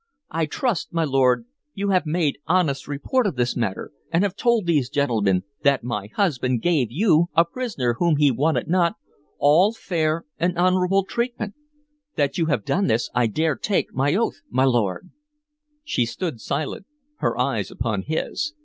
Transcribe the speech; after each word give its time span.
I 0.31 0.47
trust, 0.47 0.91
my 0.91 1.03
lord, 1.03 1.45
you 1.75 1.89
have 1.91 2.07
made 2.07 2.39
honest 2.47 2.87
report 2.87 3.27
of 3.27 3.35
this 3.35 3.55
matter, 3.55 3.91
and 4.11 4.23
have 4.23 4.35
told 4.35 4.65
these 4.65 4.89
gentlemen 4.89 5.43
that 5.61 5.83
my 5.83 6.07
husband 6.15 6.63
gave 6.63 6.87
you, 6.89 7.27
a 7.35 7.45
prisoner 7.45 7.97
whom 7.99 8.15
he 8.15 8.31
wanted 8.31 8.67
not, 8.67 8.95
all 9.37 9.73
fair 9.75 10.25
and 10.39 10.57
honorable 10.57 11.05
treatment. 11.05 11.53
That 12.15 12.35
you 12.39 12.47
have 12.47 12.65
done 12.65 12.87
this 12.87 13.11
I 13.13 13.27
dare 13.27 13.55
take 13.55 13.93
my 13.93 14.15
oath, 14.15 14.41
my 14.49 14.65
lord" 14.65 15.11
She 15.83 16.07
stood 16.07 16.41
silent, 16.41 16.87
her 17.17 17.37
eyes 17.37 17.69
upon 17.69 18.01
his. 18.01 18.55